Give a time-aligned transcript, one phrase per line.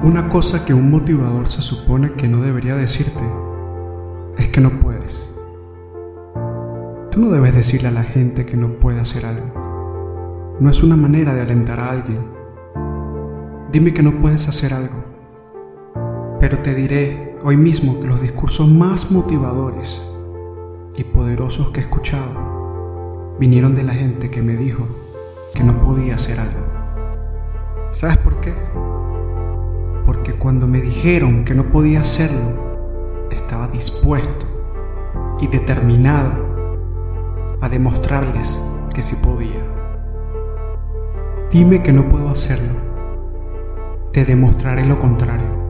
[0.00, 3.22] Una cosa que un motivador se supone que no debería decirte
[4.38, 5.28] es que no puedes.
[7.10, 10.56] Tú no debes decirle a la gente que no puede hacer algo.
[10.58, 12.24] No es una manera de alentar a alguien.
[13.70, 15.04] Dime que no puedes hacer algo.
[16.40, 20.02] Pero te diré hoy mismo que los discursos más motivadores
[20.96, 24.86] y poderosos que he escuchado vinieron de la gente que me dijo
[25.54, 26.60] que no podía hacer algo.
[27.90, 28.54] ¿Sabes por qué?
[30.04, 34.46] Porque cuando me dijeron que no podía hacerlo, estaba dispuesto
[35.40, 36.32] y determinado
[37.60, 38.62] a demostrarles
[38.94, 39.60] que sí podía.
[41.50, 42.72] Dime que no puedo hacerlo,
[44.12, 45.62] te demostraré lo contrario.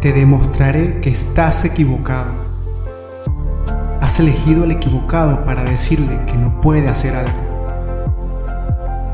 [0.00, 2.30] Te demostraré que estás equivocado.
[4.00, 7.38] Has elegido al equivocado para decirle que no puede hacer algo.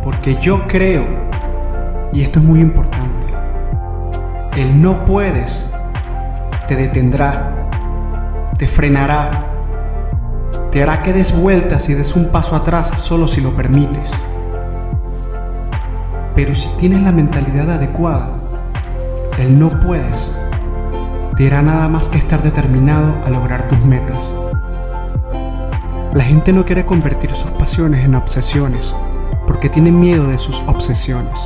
[0.03, 1.05] Porque yo creo
[2.13, 3.27] y esto es muy importante.
[4.57, 5.65] El no puedes
[6.67, 7.69] te detendrá,
[8.59, 9.47] te frenará,
[10.71, 14.13] te hará que des vueltas y des un paso atrás solo si lo permites.
[16.35, 18.31] Pero si tienes la mentalidad adecuada,
[19.39, 20.31] el no puedes
[21.37, 24.19] te hará nada más que estar determinado a lograr tus metas.
[26.13, 28.95] La gente no quiere convertir sus pasiones en obsesiones
[29.47, 31.39] porque tiene miedo de sus obsesiones.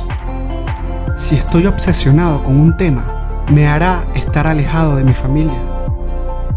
[1.17, 3.05] Si estoy obsesionado con un tema,
[3.51, 5.57] me hará estar alejado de mi familia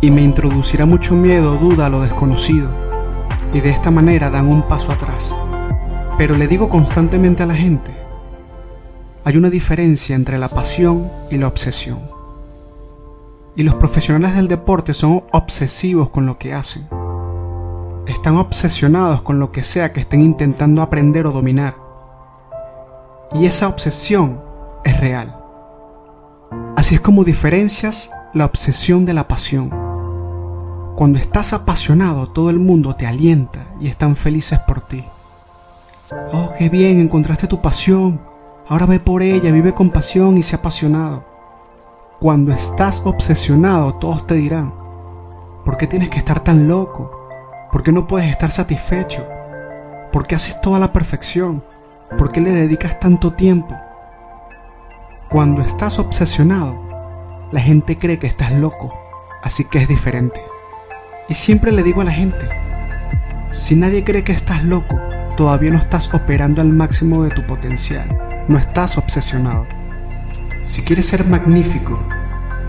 [0.00, 2.68] y me introducirá mucho miedo, duda a lo desconocido
[3.52, 5.32] y de esta manera dan un paso atrás.
[6.18, 7.92] Pero le digo constantemente a la gente,
[9.24, 12.00] hay una diferencia entre la pasión y la obsesión.
[13.54, 16.86] Y los profesionales del deporte son obsesivos con lo que hacen.
[18.06, 21.76] Están obsesionados con lo que sea que estén intentando aprender o dominar.
[23.34, 24.47] Y esa obsesión
[24.84, 25.36] es real.
[26.76, 29.70] Así es como diferencias la obsesión de la pasión.
[30.96, 35.04] Cuando estás apasionado, todo el mundo te alienta y están felices por ti.
[36.32, 38.20] Oh, qué bien, encontraste tu pasión.
[38.66, 41.24] Ahora ve por ella, vive con pasión y sé apasionado.
[42.20, 44.74] Cuando estás obsesionado, todos te dirán,
[45.64, 47.10] ¿por qué tienes que estar tan loco?
[47.70, 49.24] ¿Por qué no puedes estar satisfecho?
[50.12, 51.62] ¿Por qué haces toda la perfección?
[52.16, 53.76] ¿Por qué le dedicas tanto tiempo?
[55.30, 56.74] Cuando estás obsesionado,
[57.52, 58.94] la gente cree que estás loco,
[59.42, 60.40] así que es diferente.
[61.28, 62.48] Y siempre le digo a la gente,
[63.50, 64.98] si nadie cree que estás loco,
[65.36, 68.08] todavía no estás operando al máximo de tu potencial,
[68.48, 69.66] no estás obsesionado.
[70.62, 72.02] Si quieres ser magnífico,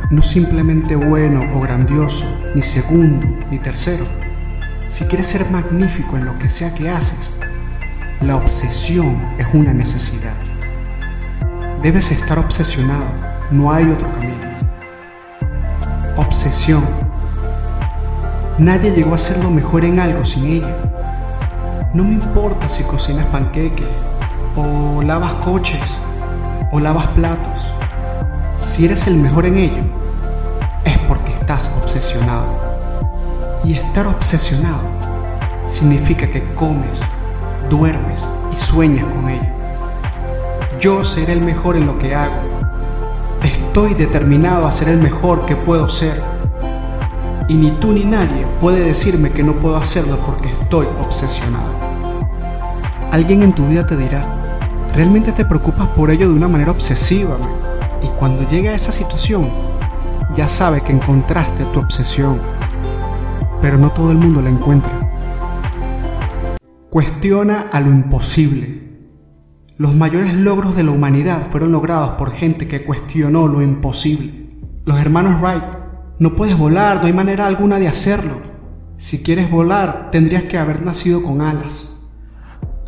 [0.10, 2.26] no simplemente bueno o grandioso,
[2.56, 4.04] ni segundo, ni tercero,
[4.90, 7.34] si quieres ser magnífico en lo que sea que haces,
[8.20, 10.36] la obsesión es una necesidad.
[11.82, 13.06] Debes estar obsesionado,
[13.52, 14.36] no hay otro camino.
[16.18, 16.86] Obsesión.
[18.58, 20.76] Nadie llegó a ser lo mejor en algo sin ella.
[21.94, 23.88] No me importa si cocinas panqueques,
[24.58, 25.80] o lavas coches,
[26.74, 27.62] o lavas platos.
[28.58, 29.84] Si eres el mejor en ello,
[30.84, 32.60] es porque estás obsesionado.
[33.64, 34.82] Y estar obsesionado
[35.66, 37.00] significa que comes,
[37.70, 39.59] duermes y sueñas con ello.
[40.80, 42.42] Yo seré el mejor en lo que hago.
[43.44, 46.22] Estoy determinado a ser el mejor que puedo ser.
[47.50, 51.74] Y ni tú ni nadie puede decirme que no puedo hacerlo porque estoy obsesionado.
[53.12, 54.22] Alguien en tu vida te dirá,
[54.96, 57.38] realmente te preocupas por ello de una manera obsesiva.
[58.02, 59.50] Y cuando llegue a esa situación,
[60.34, 62.40] ya sabe que encontraste tu obsesión.
[63.62, 64.94] Pero no todo el mundo la encuentra.
[66.90, 68.89] Cuestiona a lo imposible
[69.80, 74.50] los mayores logros de la humanidad fueron logrados por gente que cuestionó lo imposible.
[74.84, 75.64] Los hermanos Wright,
[76.20, 78.42] no puedes volar, no hay manera alguna de hacerlo.
[78.98, 81.90] Si quieres volar, tendrías que haber nacido con alas.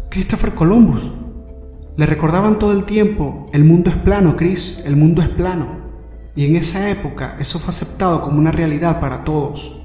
[0.10, 1.14] Christopher Columbus,
[1.96, 5.68] le recordaban todo el tiempo, el mundo es plano, Chris, el mundo es plano.
[6.36, 9.80] Y en esa época eso fue aceptado como una realidad para todos.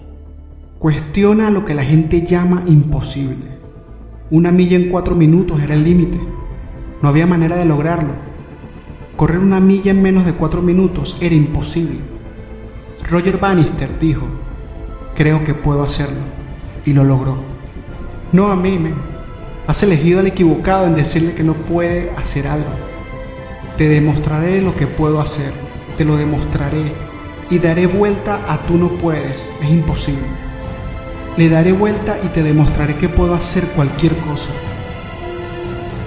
[0.80, 3.58] Cuestiona lo que la gente llama imposible.
[4.28, 6.18] Una milla en cuatro minutos era el límite.
[7.06, 8.14] No había manera de lograrlo.
[9.14, 12.00] Correr una milla en menos de cuatro minutos era imposible.
[13.08, 14.26] Roger Bannister dijo,
[15.14, 16.18] creo que puedo hacerlo.
[16.84, 17.36] Y lo logró.
[18.32, 18.92] No a mí,
[19.68, 22.72] Has elegido al equivocado en decirle que no puede hacer algo.
[23.78, 25.52] Te demostraré lo que puedo hacer.
[25.96, 26.90] Te lo demostraré.
[27.50, 29.40] Y daré vuelta a tú no puedes.
[29.62, 30.26] Es imposible.
[31.36, 34.50] Le daré vuelta y te demostraré que puedo hacer cualquier cosa.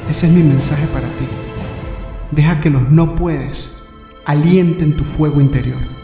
[0.09, 1.25] Ese es mi mensaje para ti.
[2.31, 3.69] Deja que los no puedes
[4.25, 5.98] alienten tu fuego interior.